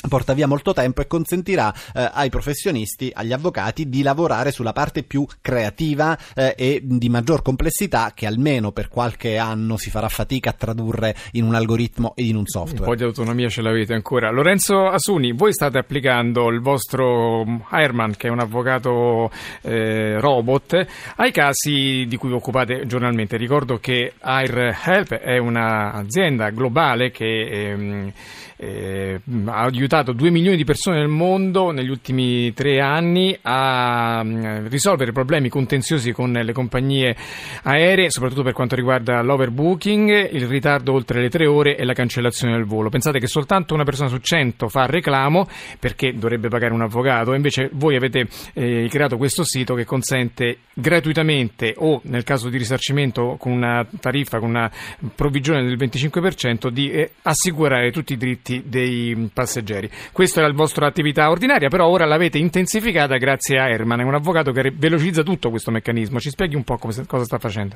porta 0.08 0.34
via 0.34 0.48
molto 0.48 0.74
tempo 0.74 1.01
e 1.01 1.08
consentirà 1.08 1.74
eh, 1.94 2.10
ai 2.13 2.29
professionisti, 2.29 3.12
agli 3.13 3.34
avvocati 3.34 3.89
di 3.89 4.01
lavorare 4.01 4.51
sulla 4.51 4.72
parte 4.72 5.03
più 5.03 5.25
creativa 5.41 6.18
eh, 6.34 6.53
e 6.58 6.79
di 6.84 7.10
maggior 7.10 7.41
complessità 7.41 8.12
che 8.15 8.25
almeno 8.25 8.72
per 8.72 8.88
qualche 8.88 9.38
anno 9.38 9.75
si 9.77 9.89
farà 9.89 10.08
fatica 10.08 10.51
a 10.51 10.53
tradurre 10.53 11.15
in 11.34 11.44
un 11.44 11.56
algoritmo 11.56 12.13
e 12.15 12.24
in 12.24 12.38
un 12.38 12.46
software. 12.46 12.84
Un 12.84 12.88
po' 12.88 12.96
di 12.96 13.03
autonomia 13.03 13.50
ce 13.50 13.62
l'avete 13.62 13.94
ancora. 13.94 14.32
Lorenzo 14.32 14.88
Asuni, 14.88 15.34
voi 15.34 15.51
state 15.51 15.77
applicando 15.77 16.50
il 16.50 16.62
vostro 16.62 17.44
Herman, 17.70 18.15
che 18.15 18.27
è 18.27 18.32
un 18.32 18.39
avvocato 18.39 19.29
eh, 19.62 20.20
robot, 20.20 20.86
ai 21.18 21.32
casi 21.32 22.06
di 22.08 22.15
cui 22.15 22.29
vi 22.29 22.36
occupate 22.36 22.86
giornalmente. 22.86 23.36
Ricordo 23.36 23.79
che 23.79 24.13
Air 24.20 24.77
Help 24.86 25.13
è 25.13 25.38
un'azienda 25.38 26.50
globale 26.51 27.12
che 27.12 27.72
ehm, 27.72 28.13
eh, 28.62 29.22
ha 29.46 29.62
aiutato 29.62 30.12
2 30.12 30.30
milioni 30.30 30.58
di 30.58 30.66
persone 30.66 30.98
nel 30.98 31.08
mondo 31.08 31.72
negli 31.72 31.89
ultimi 31.89 32.51
tre 32.54 32.82
anni 32.82 33.38
a 33.42 34.22
mm, 34.22 34.68
risolvere 34.68 35.13
problemi 35.13 35.48
contenziosi 35.48 36.12
con 36.12 36.34
le 36.34 36.51
compagnie 36.51 37.16
aeree, 37.63 38.12
soprattutto 38.12 38.44
per 38.44 38.51
quanto 38.51 38.75
riguarda 38.75 39.22
l'overbooking, 39.22 40.34
il 40.34 40.46
ritardo 40.48 40.92
oltre 40.92 41.22
le 41.22 41.30
tre 41.30 41.46
ore 41.46 41.78
e 41.78 41.86
la 41.86 41.94
cancellazione 41.94 42.54
del 42.54 42.66
volo. 42.66 42.89
Pensate 42.89 43.20
che 43.20 43.28
soltanto 43.28 43.74
una 43.74 43.86
persona 43.86 44.10
su 44.10 44.18
100 44.18 44.68
fa 44.68 44.86
reclamo 44.86 45.48
perché 45.80 46.13
dovrebbe 46.13 46.50
pagare 46.50 46.74
un 46.74 46.82
avvocato, 46.82 47.34
invece 47.34 47.70
voi 47.72 47.96
avete 47.96 48.28
eh, 48.54 48.88
creato 48.89 49.16
questo 49.16 49.46
sito 49.46 49.74
che 49.74 49.86
consente 49.86 50.58
gratuitamente 50.74 51.75
o 51.78 52.01
nel 52.06 52.24
caso 52.24 52.50
di 52.50 52.58
risarcimento 52.58 53.38
con 53.39 53.54
una 53.54 53.88
tariffa, 54.01 54.39
con 54.39 54.50
una 54.50 54.70
provvigione 55.16 55.63
del 55.63 55.78
25% 55.78 56.68
di 56.68 56.92
eh, 56.92 57.12
assicurare 57.22 57.92
tutti 57.92 58.13
i 58.13 58.18
diritti 58.18 58.49
diritti 58.50 58.63
dei 58.68 59.29
passeggeri. 59.32 59.89
Questa 60.12 60.39
era 60.39 60.50
la 60.50 60.56
vostra 60.56 60.88
attività 60.88 61.29
ordinaria, 61.29 61.70
però 61.70 61.88
ora 61.88 62.06
l'avete 62.06 62.39
intensificata 62.39 63.18
grazie 63.18 63.60
a 63.60 63.70
Herman, 63.70 64.00
è 64.00 64.03
un 64.03 64.15
avvocato 64.15 64.51
che 64.51 64.72
velocizza 64.74 65.22
tutto 65.22 65.50
questo 65.50 65.72
meccanismo. 65.72 66.20
Ci 66.20 66.29
spieghi 66.29 66.56
un 66.56 66.63
po' 66.63 66.77
come, 66.77 66.94
cosa 67.08 67.24
sta 67.24 67.38
facendo? 67.38 67.75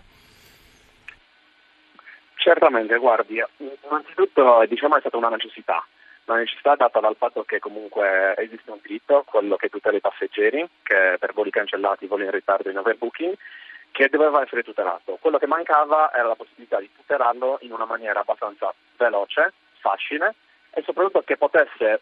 Certamente, 2.36 2.98
guardi, 2.98 3.42
innanzitutto 3.58 4.66
diciamo 4.68 4.98
è 4.98 5.00
stata 5.00 5.16
una 5.16 5.30
necessità, 5.30 5.86
una 6.26 6.40
necessità 6.40 6.76
data 6.76 7.00
dal 7.00 7.16
fatto 7.18 7.44
che 7.44 7.60
comunque 7.60 8.36
esiste 8.38 8.70
un 8.70 8.80
diritto, 8.82 9.24
quello 9.26 9.56
che 9.56 9.70
tutela 9.70 9.96
i 9.96 10.02
passeggeri, 10.02 10.68
che 10.82 11.16
per 11.20 11.32
voli 11.34 11.52
cancellati, 11.52 12.08
voli 12.08 12.26
in 12.26 12.32
ritardo 12.32 12.70
in 12.70 12.78
overbooking, 12.78 13.34
che 13.92 14.10
doveva 14.10 14.42
essere 14.42 14.64
tutelato. 14.64 15.18
Quello 15.22 15.38
che 15.38 15.48
mancava 15.48 16.12
era 16.14 16.28
la 16.28 16.36
possibilità 16.36 16.80
di 16.80 16.90
tutelarlo 16.94 17.60
in 17.62 17.72
una 17.72 17.86
maniera 17.86 18.20
abbastanza 18.20 18.74
veloce, 18.98 19.54
facile 19.80 20.36
e 20.74 20.82
soprattutto 20.84 21.22
che 21.22 21.38
potesse 21.38 22.02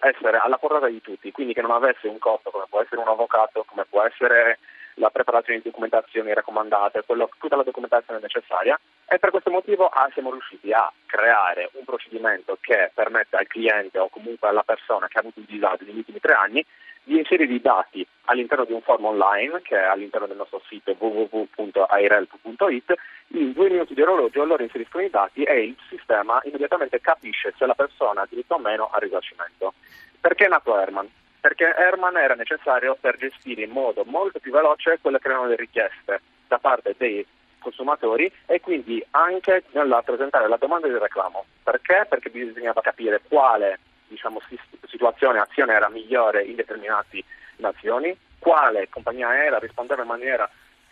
essere 0.00 0.38
alla 0.38 0.58
portata 0.58 0.86
di 0.86 1.00
tutti, 1.00 1.32
quindi 1.32 1.54
che 1.54 1.62
non 1.62 1.72
avesse 1.72 2.06
un 2.08 2.18
costo 2.18 2.50
come 2.50 2.66
può 2.68 2.80
essere 2.80 3.00
un 3.00 3.08
avvocato, 3.08 3.64
come 3.66 3.84
può 3.88 4.02
essere 4.02 4.58
la 4.94 5.10
preparazione 5.10 5.60
di 5.60 5.68
documentazioni 5.70 6.34
raccomandate, 6.34 7.04
quello, 7.06 7.30
tutta 7.38 7.56
la 7.56 7.62
documentazione 7.62 8.20
necessaria. 8.20 8.78
E 9.06 9.18
per 9.18 9.30
questo 9.30 9.50
motivo 9.50 9.86
ah, 9.86 10.08
siamo 10.12 10.30
riusciti 10.30 10.72
a 10.72 10.92
creare 11.06 11.70
un 11.74 11.84
procedimento 11.84 12.58
che 12.60 12.90
permette 12.92 13.36
al 13.36 13.46
cliente 13.46 13.98
o 13.98 14.08
comunque 14.08 14.48
alla 14.48 14.62
persona 14.62 15.08
che 15.08 15.18
ha 15.18 15.20
avuto 15.20 15.40
il 15.40 15.46
disagio 15.46 15.84
negli 15.84 15.98
ultimi 15.98 16.20
tre 16.20 16.34
anni 16.34 16.64
di 17.08 17.16
inserire 17.16 17.50
i 17.50 17.60
dati 17.60 18.06
all'interno 18.26 18.66
di 18.66 18.74
un 18.74 18.82
form 18.82 19.06
online 19.06 19.62
che 19.62 19.76
è 19.76 19.84
all'interno 19.84 20.26
del 20.26 20.36
nostro 20.36 20.60
sito 20.68 20.94
www.airhelp.it 20.98 22.94
in 23.28 23.52
due 23.52 23.70
minuti 23.70 23.94
di 23.94 24.02
orologio 24.02 24.44
loro 24.44 24.62
inseriscono 24.62 25.02
i 25.02 25.08
dati 25.08 25.42
e 25.42 25.64
il 25.64 25.76
sistema 25.88 26.38
immediatamente 26.44 27.00
capisce 27.00 27.54
se 27.56 27.64
la 27.64 27.72
persona 27.72 28.20
ha 28.20 28.26
diritto 28.28 28.56
o 28.56 28.58
meno 28.58 28.90
al 28.92 29.00
risarcimento. 29.00 29.72
Perché 30.20 30.44
è 30.44 30.48
nato 30.48 30.78
Herman? 30.78 31.08
Perché 31.40 31.74
Herman 31.74 32.18
era 32.18 32.34
necessario 32.34 32.94
per 33.00 33.16
gestire 33.16 33.62
in 33.62 33.70
modo 33.70 34.04
molto 34.04 34.38
più 34.38 34.52
veloce 34.52 34.98
quelle 35.00 35.18
che 35.18 35.28
erano 35.28 35.46
le 35.46 35.56
richieste 35.56 36.20
da 36.46 36.58
parte 36.58 36.94
dei 36.98 37.26
consumatori 37.58 38.30
e 38.44 38.60
quindi 38.60 39.02
anche 39.12 39.64
nella 39.70 40.02
presentare 40.02 40.46
la 40.46 40.58
domanda 40.58 40.88
di 40.88 40.98
reclamo. 40.98 41.46
Perché? 41.62 42.04
Perché 42.06 42.28
bisognava 42.28 42.82
capire 42.82 43.22
quale 43.26 43.78
diciamo, 44.08 44.40
situazione, 44.86 45.38
azione 45.38 45.74
era 45.74 45.88
migliore 45.88 46.42
in 46.42 46.56
determinate 46.56 47.22
nazioni, 47.56 48.16
quale 48.38 48.88
compagnia 48.88 49.28
aerea 49.28 49.58
rispondeva 49.58 50.02
in 50.02 50.08
maniera 50.08 50.48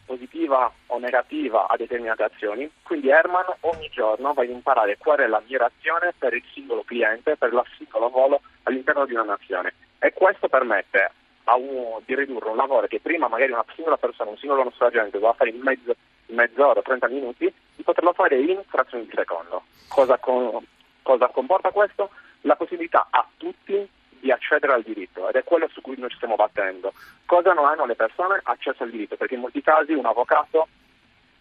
positiva 0.06 0.72
o 0.86 0.98
negativa 0.98 1.66
a 1.66 1.76
determinate 1.76 2.22
azioni. 2.22 2.70
Quindi 2.82 3.08
Herman 3.08 3.44
ogni 3.60 3.88
giorno 3.88 4.32
va 4.32 4.42
ad 4.42 4.48
imparare 4.48 4.96
qual 4.96 5.18
è 5.18 5.26
la 5.26 5.40
migliore 5.40 5.72
azione 5.76 6.14
per 6.16 6.32
il 6.32 6.44
singolo 6.52 6.82
cliente, 6.84 7.36
per 7.36 7.52
il 7.52 7.62
singolo 7.76 8.08
volo 8.08 8.40
all'interno 8.62 9.04
di 9.04 9.12
una 9.12 9.24
nazione. 9.24 9.74
E 9.98 10.12
questo 10.12 10.48
permette 10.48 11.10
a 11.48 11.56
uno 11.56 12.00
di 12.04 12.14
ridurre 12.14 12.48
un 12.48 12.56
lavoro 12.56 12.86
che 12.86 13.00
prima 13.00 13.28
magari 13.28 13.52
una 13.52 13.64
singola 13.74 13.96
persona, 13.96 14.30
un 14.30 14.38
singolo 14.38 14.64
nostro 14.64 14.86
agente 14.86 15.18
doveva 15.18 15.32
fare 15.32 15.50
in, 15.50 15.60
mezzo, 15.60 15.94
in 16.26 16.36
mezz'ora, 16.36 16.82
30 16.82 17.08
minuti, 17.08 17.52
di 17.74 17.82
poterlo 17.82 18.12
fare 18.12 18.38
in 18.38 18.62
frazioni 18.66 19.04
di 19.04 19.12
secondo. 19.14 19.62
Cosa, 19.88 20.18
con, 20.18 20.64
cosa 21.02 21.28
comporta 21.28 21.70
questo? 21.70 22.10
La 22.46 22.56
possibilità 22.56 23.08
a 23.10 23.26
tutti 23.36 23.88
di 24.18 24.30
accedere 24.30 24.72
al 24.72 24.82
diritto 24.82 25.28
ed 25.28 25.34
è 25.34 25.44
quello 25.44 25.68
su 25.68 25.80
cui 25.80 25.96
noi 25.98 26.08
ci 26.10 26.16
stiamo 26.16 26.36
battendo. 26.36 26.92
Cosa 27.26 27.52
non 27.52 27.66
hanno 27.66 27.84
le 27.84 27.94
persone? 27.94 28.40
Accesso 28.42 28.84
al 28.84 28.90
diritto, 28.90 29.16
perché 29.16 29.34
in 29.34 29.40
molti 29.40 29.60
casi 29.62 29.92
un 29.92 30.06
avvocato 30.06 30.68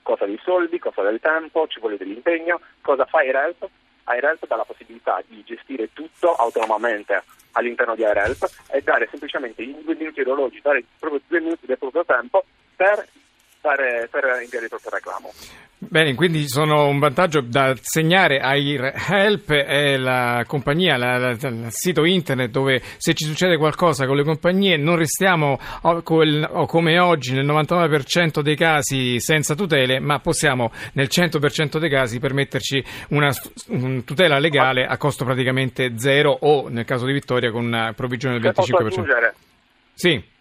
costa 0.02 0.26
dei 0.26 0.40
soldi, 0.44 0.78
costa 0.78 1.02
del 1.02 1.20
tempo, 1.20 1.68
ci 1.68 1.80
vuole 1.80 1.98
dell'impegno. 1.98 2.60
Cosa 2.82 3.06
fa 3.06 3.20
AirHelp? 3.20 3.68
AirHelp 4.04 4.46
dà 4.46 4.56
la 4.56 4.66
possibilità 4.66 5.24
di 5.26 5.44
gestire 5.44 5.94
tutto 5.94 6.34
autonomamente 6.34 7.24
all'interno 7.54 7.96
di 7.96 8.04
AirHelp 8.04 8.46
e 8.72 8.82
dare 8.82 9.08
semplicemente 9.10 9.64
in 9.64 9.84
due 9.84 9.96
minuti 9.96 10.22
orologi, 10.22 10.60
dare 10.62 10.84
proprio 11.00 11.22
due 11.28 11.40
minuti 11.40 11.66
del 11.66 11.78
proprio 11.78 12.06
tempo 12.06 12.46
per, 12.76 13.08
per, 13.66 14.08
per 14.10 14.42
inviare 14.44 14.66
il 14.66 14.70
proprio 14.70 14.92
reclamo. 14.92 15.32
Bene, 15.78 16.16
quindi 16.16 16.48
sono 16.48 16.88
un 16.88 17.00
vantaggio 17.00 17.42
da 17.42 17.76
segnare 17.80 18.40
ai 18.40 18.76
Help 18.76 19.52
è 19.52 19.98
la 19.98 20.44
compagnia, 20.48 20.96
il 20.96 21.68
sito 21.70 22.06
internet 22.06 22.50
dove 22.50 22.82
se 22.98 23.14
ci 23.14 23.26
succede 23.26 23.58
qualcosa 23.58 24.06
con 24.06 24.16
le 24.16 24.24
compagnie 24.24 24.78
non 24.78 24.96
restiamo 24.96 25.60
o, 25.82 26.02
o 26.02 26.66
come 26.66 27.00
oggi 27.00 27.34
nel 27.34 27.46
99% 27.46 28.40
dei 28.40 28.56
casi 28.56 29.20
senza 29.20 29.54
tutele, 29.54 30.00
ma 30.00 30.20
possiamo 30.20 30.72
nel 30.94 31.08
100% 31.12 31.78
dei 31.78 31.90
casi 31.90 32.20
permetterci 32.20 32.84
una, 33.10 33.32
una 33.68 34.02
tutela 34.02 34.40
legale 34.40 34.86
a 34.86 34.98
costo 34.98 35.26
praticamente 35.26 35.98
zero 35.98 36.32
o 36.32 36.70
nel 36.70 36.86
caso 36.86 37.06
di 37.06 37.14
Vittoria 37.14 37.52
con 37.52 37.66
una 37.66 37.94
provvigione 37.94 38.40
del 38.40 38.54
25%. 38.56 39.32
Sì. 39.94 40.34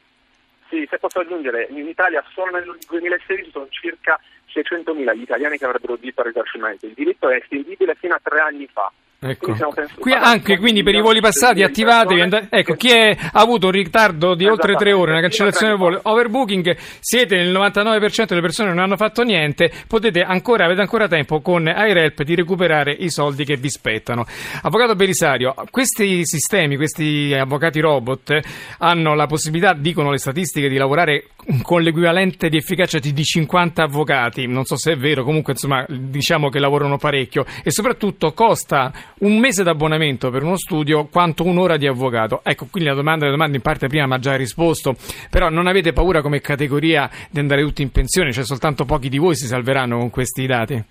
Sì, 0.74 0.84
se 0.90 0.98
posso 0.98 1.20
aggiungere, 1.20 1.68
in 1.70 1.86
Italia 1.86 2.20
solo 2.32 2.50
nel 2.50 2.76
2016 2.88 3.52
sono 3.52 3.68
circa 3.68 4.18
600.000 4.52 5.14
gli 5.14 5.22
italiani 5.22 5.56
che 5.56 5.66
avrebbero 5.66 5.94
diritto 5.94 6.22
al 6.22 6.26
risarcimento. 6.26 6.86
Il 6.86 6.94
diritto 6.94 7.30
è 7.30 7.36
estendibile 7.36 7.94
fino 7.94 8.14
a 8.14 8.20
tre 8.20 8.40
anni 8.40 8.66
fa. 8.66 8.90
Ecco. 9.26 9.56
Qui 9.98 10.12
anche 10.12 10.58
quindi 10.58 10.82
per 10.82 10.94
i 10.94 11.00
voli 11.00 11.20
passati 11.20 11.62
attivatevi. 11.62 12.20
And- 12.20 12.48
ecco, 12.50 12.74
chi 12.74 12.90
è, 12.90 13.16
ha 13.32 13.40
avuto 13.40 13.66
un 13.66 13.72
ritardo 13.72 14.34
di 14.34 14.44
oltre 14.44 14.74
tre 14.74 14.92
ore, 14.92 15.12
una 15.12 15.22
cancellazione 15.22 15.70
del 15.72 15.80
volo, 15.80 15.98
overbooking, 16.02 16.76
siete 17.00 17.36
nel 17.36 17.50
99% 17.50 18.26
delle 18.26 18.42
persone 18.42 18.68
che 18.68 18.74
non 18.74 18.84
hanno 18.84 18.96
fatto 18.96 19.22
niente, 19.22 19.72
potete 19.86 20.20
ancora, 20.20 20.66
avete 20.66 20.82
ancora 20.82 21.08
tempo 21.08 21.40
con 21.40 21.66
AirHelp 21.66 22.22
di 22.22 22.34
recuperare 22.34 22.92
i 22.92 23.08
soldi 23.08 23.46
che 23.46 23.56
vi 23.56 23.70
spettano. 23.70 24.26
Avvocato 24.60 24.94
Belisario, 24.94 25.54
questi 25.70 26.26
sistemi, 26.26 26.76
questi 26.76 27.34
avvocati 27.34 27.80
robot 27.80 28.38
hanno 28.78 29.14
la 29.14 29.26
possibilità, 29.26 29.72
dicono 29.72 30.10
le 30.10 30.18
statistiche, 30.18 30.68
di 30.68 30.76
lavorare 30.76 31.28
con 31.62 31.80
l'equivalente 31.80 32.50
di 32.50 32.58
efficacia 32.58 32.98
di 32.98 33.22
50 33.22 33.84
avvocati. 33.84 34.46
Non 34.46 34.64
so 34.64 34.76
se 34.76 34.92
è 34.92 34.96
vero, 34.96 35.24
comunque 35.24 35.54
insomma 35.54 35.84
diciamo 35.88 36.50
che 36.50 36.58
lavorano 36.58 36.98
parecchio 36.98 37.46
e 37.62 37.70
soprattutto 37.70 38.32
costa 38.32 38.92
un 39.20 39.38
mese 39.38 39.62
d'abbonamento 39.62 40.30
per 40.30 40.42
uno 40.42 40.56
studio 40.56 41.06
quanto 41.06 41.44
un'ora 41.44 41.76
di 41.76 41.86
avvocato. 41.86 42.40
Ecco, 42.42 42.66
quindi 42.70 42.88
la 42.88 42.94
domanda, 42.94 43.26
la 43.26 43.30
domanda 43.30 43.56
in 43.56 43.62
parte 43.62 43.88
prima 43.88 44.06
mi 44.06 44.14
ha 44.14 44.18
già 44.18 44.36
risposto, 44.36 44.96
però 45.30 45.48
non 45.48 45.66
avete 45.66 45.92
paura 45.92 46.22
come 46.22 46.40
categoria 46.40 47.10
di 47.30 47.38
andare 47.38 47.62
tutti 47.62 47.82
in 47.82 47.90
pensione, 47.90 48.32
cioè 48.32 48.44
soltanto 48.44 48.84
pochi 48.84 49.08
di 49.08 49.18
voi 49.18 49.36
si 49.36 49.46
salveranno 49.46 49.98
con 49.98 50.10
questi 50.10 50.46
dati? 50.46 50.82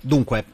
Dunque, 0.00 0.44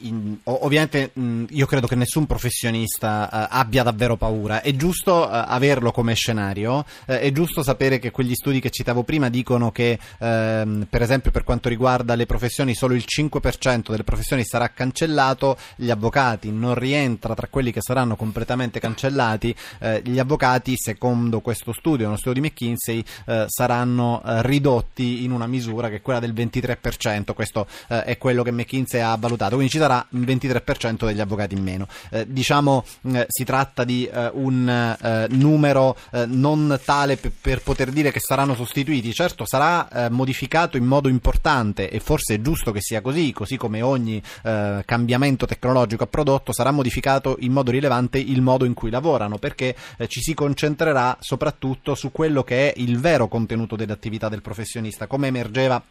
in, 0.00 0.36
ovviamente 0.44 1.10
mh, 1.12 1.44
io 1.50 1.66
credo 1.66 1.86
che 1.86 1.94
nessun 1.94 2.26
professionista 2.26 3.28
uh, 3.30 3.56
abbia 3.56 3.82
davvero 3.82 4.16
paura. 4.16 4.62
È 4.62 4.74
giusto 4.74 5.26
uh, 5.26 5.28
averlo 5.30 5.92
come 5.92 6.14
scenario, 6.14 6.78
uh, 6.78 6.84
è 7.12 7.30
giusto 7.32 7.62
sapere 7.62 7.98
che 7.98 8.10
quegli 8.10 8.34
studi 8.34 8.60
che 8.60 8.70
citavo 8.70 9.02
prima 9.02 9.28
dicono 9.28 9.70
che, 9.70 9.98
ehm, 10.18 10.86
per 10.88 11.02
esempio, 11.02 11.30
per 11.30 11.44
quanto 11.44 11.68
riguarda 11.68 12.14
le 12.14 12.26
professioni, 12.26 12.74
solo 12.74 12.94
il 12.94 13.04
5% 13.06 13.90
delle 13.90 14.04
professioni 14.04 14.44
sarà 14.44 14.70
cancellato, 14.70 15.56
gli 15.76 15.90
avvocati 15.90 16.50
non 16.50 16.74
rientra 16.74 17.34
tra 17.34 17.46
quelli 17.48 17.72
che 17.72 17.80
saranno 17.80 18.16
completamente 18.16 18.80
cancellati, 18.80 19.54
gli 20.02 20.18
avvocati, 20.18 20.74
secondo 20.76 21.40
questo 21.40 21.72
studio, 21.72 22.06
uno 22.06 22.16
studio 22.16 22.40
di 22.40 22.48
McKinsey, 22.48 23.04
saranno 23.46 24.20
ridotti 24.24 25.24
in 25.24 25.32
una 25.32 25.46
misura 25.46 25.88
che 25.88 25.96
è 25.96 26.02
quella 26.02 26.20
del 26.20 26.32
23%, 26.32 27.34
questo 27.34 27.66
è 27.88 28.16
quello 28.18 28.42
che 28.42 28.52
McKinsey 28.52 29.00
ha 29.00 29.16
valutato. 29.16 29.54
Quindi 29.54 29.70
ci 29.70 29.78
sarà 29.82 30.06
un 30.10 30.20
23% 30.20 31.06
degli 31.06 31.20
avvocati 31.20 31.56
in 31.56 31.62
meno. 31.62 31.88
Eh, 32.10 32.24
diciamo 32.28 32.84
eh, 33.12 33.26
si 33.28 33.42
tratta 33.42 33.82
di 33.82 34.04
eh, 34.04 34.30
un 34.32 34.68
eh, 34.68 35.26
numero 35.30 35.96
eh, 36.12 36.24
non 36.26 36.78
tale 36.84 37.16
p- 37.16 37.32
per 37.40 37.62
poter 37.62 37.90
dire 37.90 38.12
che 38.12 38.20
saranno 38.20 38.54
sostituiti, 38.54 39.12
certo 39.12 39.44
sarà 39.44 39.88
eh, 39.88 40.08
modificato 40.08 40.76
in 40.76 40.84
modo 40.84 41.08
importante 41.08 41.90
e 41.90 41.98
forse 41.98 42.34
è 42.34 42.40
giusto 42.40 42.70
che 42.70 42.80
sia 42.80 43.00
così, 43.00 43.32
così 43.32 43.56
come 43.56 43.82
ogni 43.82 44.22
cambiamento 44.42 45.46
tecnologico 45.46 46.04
a 46.04 46.06
prodotto 46.06 46.52
sarà 46.52 46.70
modificato 46.70 47.36
in 47.40 47.52
modo 47.52 47.70
rilevante 47.70 48.18
il 48.18 48.40
modo 48.40 48.64
in 48.64 48.74
cui 48.74 48.90
lavorano 48.90 49.38
perché 49.38 49.74
ci 50.06 50.20
si 50.20 50.34
concentrerà 50.34 51.16
soprattutto 51.20 51.94
su 51.94 52.12
quello 52.12 52.42
che 52.42 52.72
è 52.72 52.80
il 52.80 52.98
vero 52.98 53.28
contenuto 53.28 53.76
dell'attività 53.76 54.28
del 54.28 54.42
professionista, 54.42 55.06
come 55.06 55.28
emergeva 55.28 55.82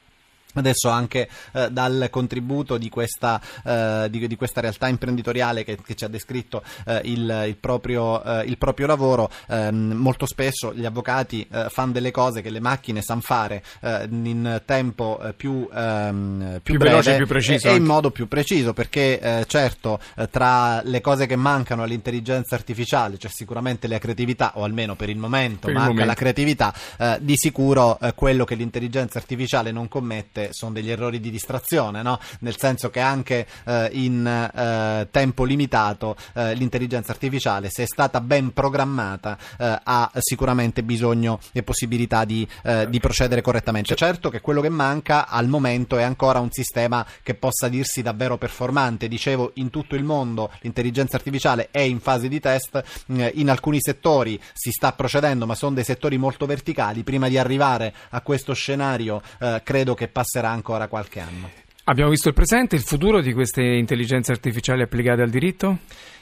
Adesso 0.53 0.89
anche 0.89 1.29
eh, 1.53 1.69
dal 1.71 2.07
contributo 2.09 2.77
di 2.77 2.89
questa, 2.89 3.39
eh, 3.63 4.07
di, 4.09 4.27
di 4.27 4.35
questa, 4.35 4.59
realtà 4.59 4.87
imprenditoriale 4.87 5.63
che, 5.63 5.77
che 5.83 5.95
ci 5.95 6.03
ha 6.03 6.09
descritto 6.09 6.61
eh, 6.85 7.01
il, 7.05 7.43
il, 7.47 7.55
proprio, 7.55 8.21
eh, 8.23 8.43
il, 8.45 8.57
proprio, 8.57 8.85
lavoro, 8.87 9.29
ehm, 9.47 9.93
molto 9.93 10.25
spesso 10.25 10.73
gli 10.73 10.85
avvocati 10.85 11.47
eh, 11.49 11.67
fanno 11.69 11.93
delle 11.93 12.11
cose 12.11 12.41
che 12.41 12.49
le 12.49 12.59
macchine 12.59 13.01
sanno 13.01 13.21
fare 13.21 13.63
eh, 13.81 14.07
in 14.11 14.61
tempo 14.65 15.21
più, 15.37 15.69
ehm, 15.73 16.59
più, 16.61 16.73
più 16.73 16.77
breve 16.77 17.01
veloce, 17.01 17.15
più 17.15 17.27
preciso 17.27 17.67
e, 17.67 17.71
e 17.71 17.75
in 17.75 17.83
modo 17.83 18.11
più 18.11 18.27
preciso 18.27 18.73
perché 18.73 19.45
certo 19.47 19.99
tra 20.29 20.81
le 20.83 21.01
cose 21.01 21.25
che 21.25 21.35
mancano 21.35 21.83
all'intelligenza 21.83 22.55
artificiale 22.55 23.17
c'è 23.17 23.29
sicuramente 23.29 23.87
la 23.87 23.99
creatività 23.99 24.53
o 24.55 24.63
almeno 24.63 24.95
per 24.95 25.09
il 25.09 25.17
momento 25.17 25.67
per 25.67 25.73
manca 25.73 25.89
il 25.89 25.95
momento. 25.95 26.09
la 26.09 26.15
creatività 26.15 26.73
di 27.19 27.37
sicuro 27.37 27.97
quello 28.15 28.43
che 28.43 28.55
l'intelligenza 28.55 29.17
artificiale 29.17 29.71
non 29.71 29.87
commette 29.87 30.40
volte 30.41 30.49
sono 30.51 30.71
degli 30.71 30.89
errori 30.89 31.19
di 31.19 31.29
distrazione, 31.29 32.01
no? 32.01 32.19
nel 32.39 32.57
senso 32.57 32.89
che 32.89 32.99
anche 32.99 33.45
eh, 33.65 33.89
in 33.93 34.25
eh, 34.25 35.07
tempo 35.11 35.43
limitato 35.43 36.15
eh, 36.33 36.55
l'intelligenza 36.55 37.11
artificiale, 37.11 37.69
se 37.69 37.83
è 37.83 37.85
stata 37.85 38.21
ben 38.21 38.53
programmata, 38.53 39.37
eh, 39.57 39.79
ha 39.83 40.11
sicuramente 40.19 40.83
bisogno 40.83 41.39
e 41.51 41.63
possibilità 41.63 42.25
di, 42.25 42.47
eh, 42.63 42.89
di 42.89 42.99
procedere 42.99 43.41
correttamente. 43.41 43.95
Certo 43.95 44.29
che 44.29 44.41
quello 44.41 44.61
che 44.61 44.69
manca 44.69 45.27
al 45.27 45.47
momento 45.47 45.97
è 45.97 46.03
ancora 46.03 46.39
un 46.39 46.51
sistema 46.51 47.05
che 47.21 47.35
possa 47.35 47.67
dirsi 47.67 48.01
davvero 48.01 48.37
performante. 48.37 49.07
Dicevo, 49.07 49.51
in 49.55 49.69
tutto 49.69 49.95
il 49.95 50.03
mondo 50.03 50.51
l'intelligenza 50.61 51.17
artificiale 51.17 51.69
è 51.71 51.79
in 51.79 51.99
fase 51.99 52.27
di 52.27 52.39
test, 52.39 52.81
in 53.07 53.49
alcuni 53.49 53.77
settori 53.79 54.39
si 54.53 54.71
sta 54.71 54.93
procedendo, 54.93 55.45
ma 55.45 55.55
sono 55.55 55.75
dei 55.75 55.83
settori 55.83 56.17
molto 56.17 56.45
verticali. 56.45 57.03
Prima 57.03 57.27
di 57.27 57.37
arrivare 57.37 57.93
a 58.09 58.21
questo 58.21 58.53
scenario, 58.53 59.21
eh, 59.39 59.61
credo 59.63 59.93
che 59.93 60.07
passerà 60.07 60.30
ancora 60.39 60.87
qualche 60.87 61.19
anno. 61.19 61.49
Abbiamo 61.85 62.11
visto 62.11 62.29
il 62.29 62.33
presente, 62.33 62.75
il 62.75 62.83
futuro 62.83 63.21
di 63.21 63.33
queste 63.33 63.61
intelligenze 63.61 64.31
artificiali 64.31 64.81
applicate 64.81 65.21
al 65.21 65.29
diritto? 65.29 65.79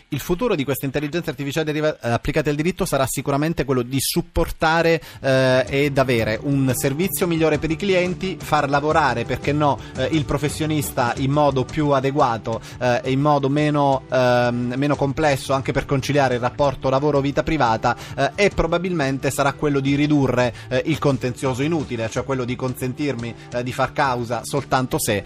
Il 0.10 0.20
futuro 0.20 0.56
di 0.56 0.64
queste 0.64 0.86
intelligenze 0.86 1.30
artificiali 1.30 1.78
eh, 1.78 1.96
applicate 2.00 2.50
al 2.50 2.56
diritto 2.56 2.86
sarà 2.86 3.06
sicuramente 3.08 3.64
quello 3.64 3.84
di 3.84 4.00
supportare 4.00 5.02
eh, 5.20 5.66
ed 5.68 5.98
avere 5.98 6.40
un 6.42 6.72
servizio 6.76 7.28
migliore 7.28 7.60
per 7.60 7.70
i 7.70 7.76
clienti, 7.76 8.38
far 8.40 8.70
lavorare, 8.70 9.26
perché 9.26 9.52
no, 9.52 9.78
eh, 9.98 10.08
il 10.12 10.26
professionista 10.26 11.14
in 11.18 11.32
modo 11.32 11.64
più 11.64 11.90
adeguato 11.90 12.60
eh, 12.80 13.02
e 13.04 13.12
in 13.12 13.20
modo 13.20 13.50
meno, 13.50 14.04
ehm, 14.10 14.74
meno, 14.76 14.96
complesso 14.96 15.54
anche 15.54 15.72
per 15.72 15.86
conciliare 15.86 16.36
il 16.36 16.42
rapporto 16.42 16.90
lavoro-vita 16.90 17.44
privata 17.44 17.96
eh, 18.16 18.32
e 18.36 18.50
probabilmente 18.50 19.30
sarà 19.30 19.54
quello 19.54 19.80
di 19.80 19.96
ridurre 19.96 20.54
eh, 20.70 20.82
il 20.86 20.98
contenzioso 20.98 21.62
inutile, 21.62 22.10
cioè 22.10 22.24
quello 22.24 22.46
di 22.46 22.56
consentirmi 22.56 23.36
di 23.64 23.72
far 23.72 23.94
causa 23.94 24.42
soltanto 24.44 25.00
se 25.00 25.24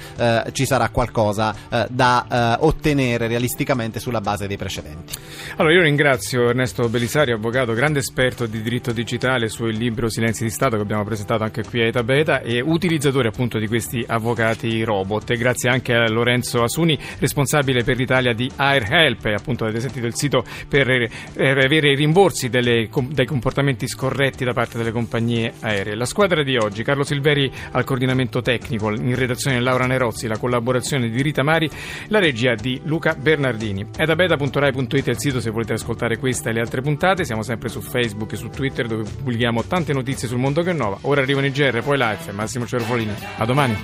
ci 0.51 0.65
sarà 0.65 0.89
qualcosa 0.89 1.55
da 1.89 2.57
ottenere 2.59 3.27
realisticamente 3.27 3.99
sulla 3.99 4.21
base 4.21 4.47
dei 4.47 4.57
precedenti 4.57 4.72
precedenti. 4.73 5.13
Allora, 5.57 5.75
io 5.75 5.81
ringrazio 5.81 6.49
Ernesto 6.49 6.89
Belisario, 6.89 7.35
avvocato, 7.35 7.73
grande 7.73 7.99
esperto 7.99 8.47
di 8.47 8.61
diritto 8.63 8.91
digitale 8.91 9.49
sul 9.49 9.71
libro 9.71 10.09
Silenzi 10.09 10.43
di 10.43 10.49
Stato 10.49 10.77
che 10.77 10.81
abbiamo 10.81 11.03
presentato 11.03 11.43
anche 11.43 11.63
qui 11.63 11.81
a 11.81 11.85
Eta 11.85 12.01
Beta 12.01 12.41
e 12.41 12.59
utilizzatore 12.59 13.27
appunto 13.27 13.59
di 13.59 13.67
questi 13.67 14.03
avvocati 14.07 14.83
robot. 14.83 15.29
E 15.29 15.37
grazie 15.37 15.69
anche 15.69 15.93
a 15.93 16.09
Lorenzo 16.09 16.63
Asuni, 16.63 16.97
responsabile 17.19 17.83
per 17.83 17.97
l'Italia 17.97 18.33
di 18.33 18.49
AirHelp, 18.55 19.25
appunto 19.25 19.65
avete 19.65 19.79
sentito 19.79 20.07
il 20.07 20.15
sito 20.15 20.43
per, 20.67 20.87
avere 21.35 21.91
i 21.91 21.95
rimborsi 21.95 22.49
delle, 22.49 22.89
dei 23.09 23.25
comportamenti 23.25 23.87
scorretti 23.87 24.43
da 24.43 24.53
parte 24.53 24.79
delle 24.79 24.91
compagnie 24.91 25.53
aeree. 25.59 25.95
La 25.95 26.05
squadra 26.05 26.41
di 26.41 26.57
oggi, 26.57 26.83
Carlo 26.83 27.03
Silveri 27.03 27.51
al 27.71 27.83
coordinamento 27.83 28.41
tecnico, 28.41 28.89
in 28.89 29.15
redazione 29.15 29.59
Laura 29.59 29.85
Nerozzi, 29.85 30.25
la 30.25 30.37
collaborazione 30.39 31.09
di 31.09 31.21
Rita 31.21 31.43
Mari, 31.43 31.69
la 32.07 32.19
regia 32.19 32.55
di 32.55 32.81
Luca 32.85 33.13
Bernardini. 33.13 33.85
Edabeta.rai 33.95 34.62
rai.it 34.63 35.07
è 35.07 35.09
il 35.09 35.19
sito 35.19 35.41
se 35.41 35.49
volete 35.49 35.73
ascoltare 35.73 36.17
questa 36.17 36.49
e 36.49 36.53
le 36.53 36.61
altre 36.61 36.81
puntate. 36.81 37.25
Siamo 37.25 37.43
sempre 37.43 37.69
su 37.69 37.81
Facebook 37.81 38.31
e 38.33 38.35
su 38.35 38.49
Twitter 38.49 38.87
dove 38.87 39.03
pubblichiamo 39.03 39.63
tante 39.63 39.93
notizie 39.93 40.27
sul 40.27 40.37
mondo 40.39 40.61
che 40.61 40.71
è 40.71 40.73
nuova. 40.73 40.97
Ora 41.01 41.21
arrivano 41.21 41.45
i 41.45 41.51
GR, 41.51 41.81
poi 41.81 41.97
live. 41.97 42.31
Massimo 42.31 42.65
Cerofolini. 42.65 43.13
A 43.37 43.45
domani. 43.45 43.77